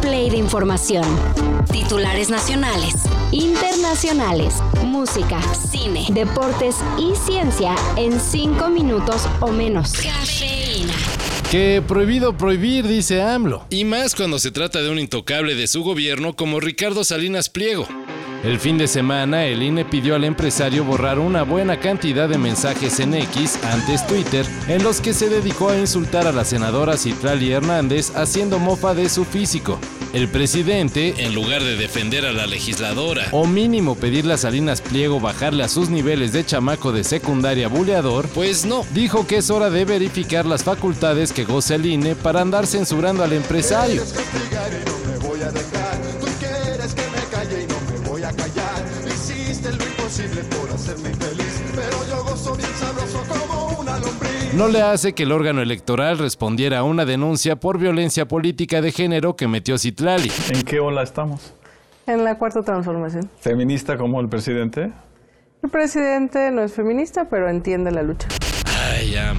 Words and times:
play 0.00 0.30
de 0.30 0.36
información. 0.36 1.04
Titulares 1.72 2.30
nacionales, 2.30 2.94
internacionales, 3.32 4.54
música, 4.84 5.40
cine, 5.54 6.06
deportes 6.10 6.76
y 6.98 7.14
ciencia 7.14 7.74
en 7.96 8.20
cinco 8.20 8.68
minutos 8.68 9.28
o 9.40 9.48
menos. 9.48 9.92
Cafeína. 9.92 10.94
Que 11.50 11.82
prohibido 11.86 12.36
prohibir, 12.36 12.86
dice 12.86 13.22
AMLO. 13.22 13.64
Y 13.70 13.84
más 13.84 14.14
cuando 14.14 14.38
se 14.38 14.50
trata 14.50 14.82
de 14.82 14.90
un 14.90 14.98
intocable 14.98 15.54
de 15.54 15.66
su 15.66 15.82
gobierno 15.82 16.34
como 16.36 16.60
Ricardo 16.60 17.04
Salinas 17.04 17.48
Pliego. 17.48 17.88
El 18.44 18.60
fin 18.60 18.78
de 18.78 18.86
semana, 18.86 19.44
el 19.46 19.62
INE 19.64 19.84
pidió 19.84 20.14
al 20.14 20.22
empresario 20.22 20.84
borrar 20.84 21.18
una 21.18 21.42
buena 21.42 21.80
cantidad 21.80 22.28
de 22.28 22.38
mensajes 22.38 23.00
en 23.00 23.14
X, 23.14 23.58
antes 23.64 24.06
Twitter, 24.06 24.46
en 24.68 24.84
los 24.84 25.00
que 25.00 25.12
se 25.12 25.28
dedicó 25.28 25.70
a 25.70 25.76
insultar 25.78 26.26
a 26.26 26.32
la 26.32 26.44
senadora 26.44 26.96
Citlali 26.96 27.50
Hernández 27.50 28.14
haciendo 28.14 28.60
mofa 28.60 28.94
de 28.94 29.08
su 29.08 29.24
físico. 29.24 29.80
El 30.14 30.28
presidente, 30.28 31.14
En 31.18 31.34
lugar 31.34 31.62
de 31.62 31.76
defender 31.76 32.24
a 32.24 32.32
la 32.32 32.46
legisladora. 32.46 33.26
o 33.32 33.46
mínimo 33.46 33.96
pedirle 33.96 34.34
a 34.34 34.38
Salinas 34.38 34.80
Pliego 34.80 35.20
bajarle 35.20 35.64
a 35.64 35.68
sus 35.68 35.90
niveles 35.90 36.32
de 36.32 36.46
chamaco 36.46 36.92
de 36.92 37.04
secundaria 37.04 37.66
buleador, 37.68 38.26
Pues 38.28 38.64
no. 38.64 38.86
dijo 38.94 39.26
que 39.26 39.38
es 39.38 39.50
hora 39.50 39.68
de 39.68 39.84
verificar 39.84 40.46
las 40.46 40.62
facultades 40.62 41.32
que 41.32 41.44
goza 41.44 41.74
el 41.74 41.84
INE 41.84 42.14
para 42.14 42.40
andar 42.40 42.66
censurando 42.66 43.22
al 43.24 43.32
empresario. 43.34 44.02
Imposible 50.18 50.42
por 50.56 50.70
hacerme 50.70 51.10
infeliz, 51.10 51.62
pero 51.74 52.06
yo 52.08 52.24
gozo 52.24 52.56
bien 52.56 52.68
sabroso 52.74 53.22
como 53.28 53.80
una 53.80 53.98
lombriz. 53.98 54.54
No 54.54 54.68
le 54.68 54.82
hace 54.82 55.12
que 55.12 55.22
el 55.24 55.32
órgano 55.32 55.62
electoral 55.62 56.18
respondiera 56.18 56.78
a 56.78 56.82
una 56.82 57.04
denuncia 57.04 57.56
por 57.56 57.78
violencia 57.78 58.26
política 58.26 58.80
de 58.80 58.92
género 58.92 59.36
que 59.36 59.46
metió 59.46 59.78
Citlali. 59.78 60.30
¿En 60.50 60.62
qué 60.62 60.80
ola 60.80 61.02
estamos? 61.02 61.54
En 62.06 62.24
la 62.24 62.36
cuarta 62.36 62.62
transformación. 62.62 63.30
¿Feminista 63.40 63.96
como 63.96 64.20
el 64.20 64.28
presidente? 64.28 64.90
El 65.62 65.70
presidente 65.70 66.50
no 66.50 66.62
es 66.62 66.72
feminista, 66.72 67.28
pero 67.28 67.48
entiende 67.48 67.90
la 67.90 68.02
lucha. 68.02 68.28
Ay, 68.90 69.16
am. 69.16 69.38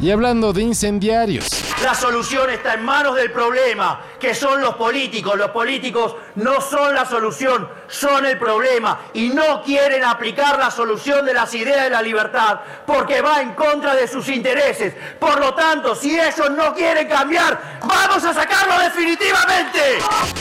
Y 0.00 0.10
hablando 0.10 0.52
de 0.52 0.62
incendiarios, 0.62 1.67
La 1.82 1.94
solución 1.94 2.50
está 2.50 2.74
en 2.74 2.84
manos 2.84 3.14
del 3.14 3.30
problema, 3.30 4.00
que 4.18 4.34
son 4.34 4.60
los 4.60 4.74
políticos. 4.74 5.36
Los 5.36 5.50
políticos 5.50 6.16
no 6.34 6.60
son 6.60 6.92
la 6.92 7.06
solución, 7.06 7.68
son 7.86 8.26
el 8.26 8.36
problema. 8.36 9.02
Y 9.14 9.28
no 9.28 9.62
quieren 9.62 10.02
aplicar 10.04 10.58
la 10.58 10.72
solución 10.72 11.24
de 11.24 11.34
las 11.34 11.54
ideas 11.54 11.84
de 11.84 11.90
la 11.90 12.02
libertad 12.02 12.60
porque 12.84 13.20
va 13.20 13.40
en 13.40 13.54
contra 13.54 13.94
de 13.94 14.08
sus 14.08 14.28
intereses. 14.28 14.94
Por 15.20 15.38
lo 15.38 15.54
tanto, 15.54 15.94
si 15.94 16.18
ellos 16.18 16.50
no 16.50 16.74
quieren 16.74 17.08
cambiar, 17.08 17.78
vamos 17.84 18.24
a 18.24 18.34
sacarlo 18.34 18.78
definitivamente. 18.80 19.98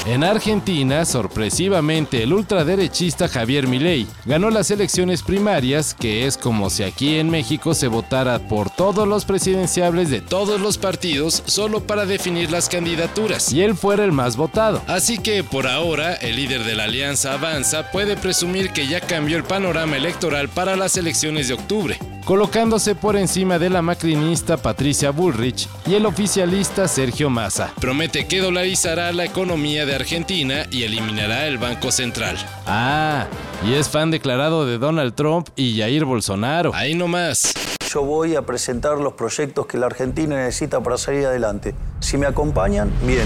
En 0.08 0.24
Argentina, 0.24 1.04
sorpresivamente, 1.04 2.24
el 2.24 2.32
ultraderechista 2.32 3.28
Javier 3.28 3.68
Milei 3.68 4.08
ganó 4.26 4.50
las 4.50 4.72
elecciones 4.72 5.22
primarias, 5.22 5.94
que 5.94 6.26
es 6.26 6.38
como 6.38 6.70
si 6.70 6.84
aquí 6.84 7.16
en 7.18 7.30
México 7.30 7.74
se 7.74 7.88
votara 7.88 8.40
por 8.40 8.70
todos 8.70 9.06
los 9.06 9.26
presidenciables 9.26 10.10
de 10.10 10.22
Todos 10.22 10.62
los 10.62 10.78
partidos 10.78 11.44
solo 11.46 11.82
para 11.82 12.06
definir 12.06 12.52
las 12.52 12.70
candidaturas. 12.70 13.52
y 13.52 13.62
él 13.62 13.76
fuera 13.76 14.06
el 14.06 14.14
más 14.14 14.38
votado. 14.38 14.82
Así 14.88 15.18
que 15.18 15.44
por 15.44 15.68
ahora, 15.68 16.14
el 16.14 16.38
líder 16.38 16.64
de 16.64 16.76
la 16.76 16.86
Alianza 16.86 17.34
Avanza 17.34 17.92
puede 17.92 18.16
presumir 18.16 18.72
que 18.72 18.88
ya 18.88 19.02
cambió 19.02 19.36
el 19.36 19.44
panorama 19.44 19.98
electoral 19.98 20.48
para 20.48 20.78
las 20.78 20.96
elecciones 20.96 21.50
de 21.50 21.56
octubre. 21.56 22.00
Colocándose 22.28 22.94
por 22.94 23.16
encima 23.16 23.58
de 23.58 23.70
la 23.70 23.82
macrinista 23.82 24.58
Patricia 24.58 25.12
Bullrich 25.12 25.70
y 25.86 25.96
el 25.96 26.06
oficialista 26.06 26.86
Sergio 26.90 27.30
Massa. 27.30 27.72
Promete 27.80 28.28
que 28.28 28.42
dolarizará 28.42 29.14
la 29.14 29.24
economía 29.24 29.86
de 29.86 29.96
Argentina 29.96 30.66
y 30.70 30.84
eliminará 30.84 31.48
el 31.48 31.58
Banco 31.58 31.90
Central. 31.90 32.36
Ah, 32.66 33.28
y 33.66 33.76
es 33.76 33.88
fan 33.88 34.12
declarado 34.12 34.66
de 34.66 34.78
Donald 34.78 35.16
Trump 35.16 35.48
y 35.56 35.80
Jair 35.80 36.04
Bolsonaro. 36.04 36.72
Ahí 36.76 36.96
nomás. 36.96 37.54
Yo 37.90 38.02
voy 38.04 38.36
a 38.36 38.42
presentar 38.42 38.98
los 38.98 39.14
proyectos 39.14 39.66
que 39.66 39.78
la 39.78 39.86
Argentina 39.86 40.36
necesita 40.36 40.84
para 40.84 40.98
salir 40.98 41.26
adelante. 41.28 41.76
Si 42.02 42.18
me 42.18 42.26
acompañan, 42.26 42.92
bien. 43.06 43.26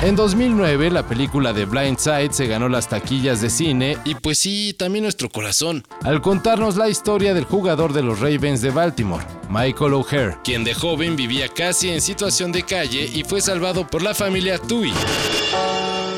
En 0.00 0.14
2009, 0.14 0.92
la 0.92 1.02
película 1.02 1.52
de 1.52 1.64
Blind 1.64 1.98
Side 1.98 2.32
se 2.32 2.46
ganó 2.46 2.68
las 2.68 2.88
taquillas 2.88 3.40
de 3.40 3.50
cine 3.50 3.98
Y 4.04 4.14
pues 4.14 4.38
sí, 4.38 4.72
también 4.78 5.02
nuestro 5.02 5.28
corazón, 5.28 5.84
al 6.04 6.22
contarnos 6.22 6.76
la 6.76 6.88
historia 6.88 7.34
del 7.34 7.44
jugador 7.44 7.92
de 7.92 8.02
los 8.02 8.20
Ravens 8.20 8.60
de 8.62 8.70
Baltimore, 8.70 9.24
Michael 9.50 9.94
O'Hare. 9.94 10.36
quien 10.44 10.62
de 10.62 10.72
joven 10.72 11.16
vivía 11.16 11.48
casi 11.48 11.90
en 11.90 12.00
situación 12.00 12.52
de 12.52 12.62
calle 12.62 13.10
y 13.12 13.24
fue 13.24 13.40
salvado 13.40 13.88
por 13.88 14.02
la 14.02 14.14
familia 14.14 14.58
Tui. 14.58 14.92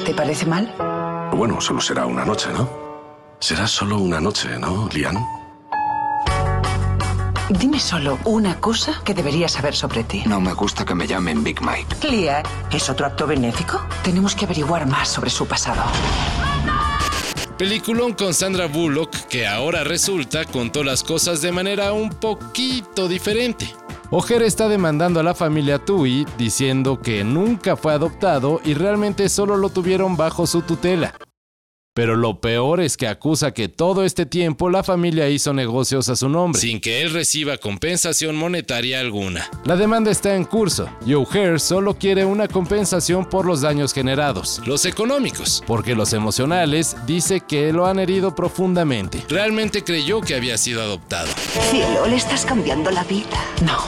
¿Te 0.05 0.13
parece 0.13 0.45
mal? 0.45 0.75
Bueno, 1.35 1.59
solo 1.63 1.81
será 1.81 2.05
una 2.05 2.27
noche, 2.27 2.51
¿no? 2.53 2.69
Será 3.39 3.67
solo 3.67 3.99
una 3.99 4.21
noche, 4.21 4.51
¿no, 4.59 4.91
Lian? 4.93 5.17
Dime 7.59 7.81
solo 7.81 8.21
una 8.27 8.61
cosa 8.61 9.03
que 9.05 9.13
deberías 9.13 9.53
saber 9.53 9.75
sobre 9.75 10.05
ti. 10.05 10.23
No 10.25 10.41
me 10.41 10.53
gusta 10.53 10.85
que 10.85 10.95
me 10.95 11.09
llamen 11.09 11.43
Big 11.43 11.61
Mike. 11.61 11.97
Clea, 12.01 12.45
¿es 12.71 12.89
otro 12.89 13.07
acto 13.07 13.27
benéfico? 13.27 13.81
Tenemos 14.05 14.37
que 14.37 14.45
averiguar 14.45 14.87
más 14.87 15.09
sobre 15.09 15.31
su 15.31 15.47
pasado. 15.47 15.83
Peliculón 17.59 18.13
con 18.15 18.35
Sandra 18.35 18.67
Bullock 18.67 19.11
que 19.29 19.49
ahora 19.49 19.83
resulta 19.83 20.45
contó 20.45 20.85
las 20.85 21.03
cosas 21.03 21.43
de 21.43 21.51
manera 21.51 21.93
un 21.93 22.11
poquito 22.11 23.09
diferente. 23.09 23.75
O'Hare 24.11 24.47
está 24.47 24.69
demandando 24.69 25.19
a 25.19 25.25
la 25.25 25.35
familia 25.35 25.79
Tui 25.79 26.27
diciendo 26.39 27.01
que 27.01 27.25
nunca 27.25 27.77
fue 27.77 27.93
adoptado 27.93 28.61
y 28.65 28.75
realmente 28.75 29.29
solo 29.29 29.57
lo 29.57 29.71
tuvieron 29.71 30.17
bajo 30.17 30.47
su 30.47 30.63
tutela. 30.63 31.15
Pero 31.93 32.15
lo 32.15 32.41
peor 32.41 32.81
es 32.81 32.97
que 32.97 33.09
acusa 33.09 33.53
que 33.53 33.69
todo 33.69 34.05
este 34.05 34.25
tiempo 34.25 34.71
la 34.71 34.85
familia 34.85 35.29
hizo 35.29 35.53
negocios 35.53 36.09
a 36.09 36.15
su 36.15 36.29
nombre. 36.29 36.61
sin 36.61 36.81
que 36.81 37.03
él 37.03 37.13
reciba 37.13 37.57
compensación 37.57 38.37
monetaria 38.37 39.01
alguna. 39.01 39.51
La 39.65 39.75
demanda 39.75 40.13
está 40.13 40.37
en 40.37 40.45
curso 40.45 40.89
y 41.05 41.15
O'Hare 41.15 41.59
solo 41.59 41.95
quiere 41.99 42.25
una 42.25 42.47
compensación 42.47 43.25
por 43.29 43.45
los 43.45 43.61
daños 43.63 43.93
generados, 43.93 44.63
Los 44.67 44.85
económicos. 44.85 45.65
porque 45.67 45.97
los 45.97 46.13
emocionales 46.13 46.97
dice 47.07 47.41
que 47.41 47.73
lo 47.73 47.87
han 47.87 47.99
herido 47.99 48.37
profundamente. 48.37 49.25
Realmente 49.29 49.83
creyó 49.83 50.21
que 50.21 50.37
había 50.37 50.59
sido 50.59 50.83
adoptado. 50.83 51.29
Cielo, 51.71 52.07
le 52.07 52.15
estás 52.15 52.47
cambiando 52.47 52.93
la 52.93 53.03
vida. 53.03 53.45
No, 53.67 53.79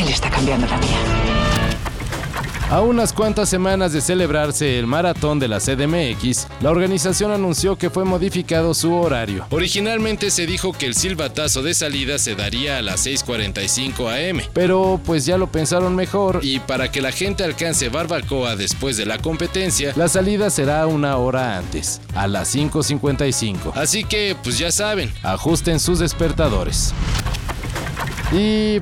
él 0.00 0.08
está 0.08 0.30
cambiando 0.30 0.66
la 0.66 0.78
mía. 0.78 1.39
A 2.70 2.82
unas 2.82 3.12
cuantas 3.12 3.48
semanas 3.48 3.92
de 3.92 4.00
celebrarse 4.00 4.78
el 4.78 4.86
maratón 4.86 5.40
de 5.40 5.48
la 5.48 5.58
CDMX, 5.58 6.46
la 6.60 6.70
organización 6.70 7.32
anunció 7.32 7.74
que 7.74 7.90
fue 7.90 8.04
modificado 8.04 8.74
su 8.74 8.94
horario. 8.94 9.44
Originalmente 9.50 10.30
se 10.30 10.46
dijo 10.46 10.72
que 10.72 10.86
el 10.86 10.94
silbatazo 10.94 11.64
de 11.64 11.74
salida 11.74 12.16
se 12.20 12.36
daría 12.36 12.78
a 12.78 12.82
las 12.82 13.04
6.45 13.04 14.30
am. 14.30 14.40
Pero 14.54 15.00
pues 15.04 15.26
ya 15.26 15.36
lo 15.36 15.48
pensaron 15.50 15.96
mejor 15.96 16.38
y 16.44 16.60
para 16.60 16.92
que 16.92 17.02
la 17.02 17.10
gente 17.10 17.42
alcance 17.42 17.88
barbacoa 17.88 18.54
después 18.54 18.96
de 18.96 19.04
la 19.04 19.18
competencia, 19.18 19.92
la 19.96 20.06
salida 20.06 20.48
será 20.48 20.86
una 20.86 21.16
hora 21.16 21.58
antes, 21.58 22.00
a 22.14 22.28
las 22.28 22.54
5.55. 22.54 23.72
así 23.74 24.04
que 24.04 24.36
pues 24.44 24.58
ya 24.58 24.70
saben, 24.70 25.12
Ajusten 25.24 25.80
sus 25.80 25.98
despertadores. 25.98 26.94
Y 28.30 28.78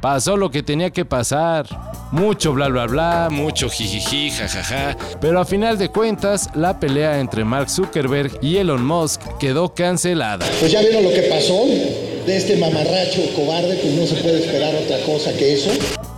pasó 0.00 0.38
lo 0.38 0.50
que 0.50 0.62
tenía 0.62 0.88
que 0.88 1.04
pasar. 1.04 1.93
Mucho 2.14 2.52
bla 2.52 2.68
bla 2.68 2.86
bla, 2.86 3.28
mucho 3.28 3.68
jijiji, 3.68 4.30
jajaja, 4.30 4.96
pero 5.20 5.40
a 5.40 5.44
final 5.44 5.76
de 5.76 5.88
cuentas, 5.88 6.48
la 6.54 6.78
pelea 6.78 7.18
entre 7.18 7.44
Mark 7.44 7.68
Zuckerberg 7.68 8.38
y 8.40 8.58
Elon 8.58 8.86
Musk 8.86 9.20
quedó 9.40 9.74
cancelada. 9.74 10.46
Pues 10.60 10.70
ya 10.70 10.78
vieron 10.78 11.02
lo 11.02 11.10
que 11.10 11.22
pasó 11.22 11.64
de 11.66 12.36
este 12.36 12.56
mamarracho 12.56 13.20
cobarde, 13.34 13.80
pues 13.82 13.94
no 13.94 14.06
se 14.06 14.14
puede 14.22 14.44
esperar 14.44 14.76
otra 14.76 15.00
cosa 15.00 15.32
que 15.36 15.54
eso. 15.54 15.70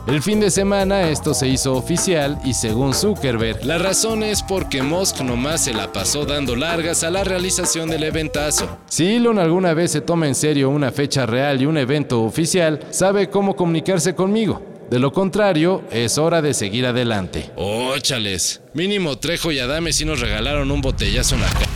El 0.06 0.21
fin 0.21 0.38
de 0.38 0.50
semana 0.50 1.09
esto 1.09 1.32
se 1.32 1.49
hizo 1.49 1.73
oficial 1.73 2.38
y 2.44 2.53
según 2.53 2.93
Zuckerberg, 2.93 3.65
La 3.65 3.79
razón 3.79 4.23
es 4.23 4.43
porque 4.43 4.82
Musk 4.82 5.23
nomás 5.23 5.62
se 5.65 5.73
la 5.73 5.94
pasó 5.94 6.26
dando 6.26 6.56
largas 6.56 7.05
a 7.05 7.11
la 7.11 7.25
realización 7.25 7.88
del 7.88 8.03
eventazo. 8.03 8.69
si 8.91 9.15
Elon 9.15 9.38
alguna 9.38 9.73
vez 9.73 9.93
se 9.93 10.03
toma 10.03 10.29
en 10.29 10.35
serio 10.35 10.69
una 10.69 10.93
fecha 10.93 11.25
real 11.25 11.62
y 11.62 11.65
un 11.65 11.79
evento 11.79 12.23
oficial, 12.23 12.81
sabe 12.91 13.31
cómo 13.31 13.56
comunicarse 13.56 14.15
conmigo. 14.15 14.75
De 14.91 15.00
lo 15.00 15.12
contrario, 15.12 15.83
es 15.91 16.17
hora 16.17 16.43
de 16.43 16.55
seguir 16.55 16.87
adelante. 16.87 17.50
Óchales, 17.56 18.61
mínimo 18.73 19.19
Trejo 19.19 19.50
y 19.50 19.59
Adame 19.59 19.93
sí 19.93 20.05
nos 20.05 20.21
regalaron 20.21 20.71
un 20.71 20.81
botellazo 20.81 21.35
en 21.35 21.41
la 21.41 21.49
cara. 21.49 21.67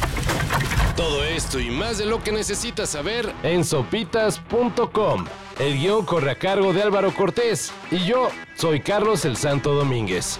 Todo 0.96 1.24
esto 1.24 1.58
y 1.58 1.70
más 1.70 1.98
de 1.98 2.06
lo 2.06 2.22
que 2.22 2.30
necesitas 2.30 2.90
saber 2.90 3.32
En 3.42 3.64
sopitas.com. 3.64 5.24
El 5.58 5.78
guion 5.78 6.04
corre 6.04 6.30
a 6.30 6.38
cargo 6.38 6.72
de 6.72 6.82
Álvaro 6.82 7.14
Cortés 7.14 7.72
y 7.90 8.04
yo 8.04 8.28
soy 8.54 8.80
Carlos 8.80 9.24
el 9.24 9.36
Santo 9.36 9.74
Domínguez. 9.74 10.38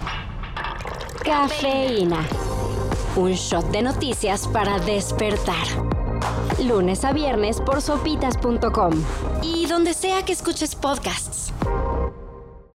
Cafeína. 1.24 2.26
Un 3.16 3.32
shot 3.32 3.70
de 3.70 3.82
noticias 3.82 4.46
para 4.48 4.78
despertar. 4.78 5.66
Lunes 6.62 7.04
a 7.04 7.12
viernes 7.12 7.60
por 7.60 7.82
sopitas.com. 7.82 8.92
Y 9.42 9.66
donde 9.66 9.94
sea 9.94 10.24
que 10.24 10.32
escuches 10.32 10.74
podcasts. 10.74 11.39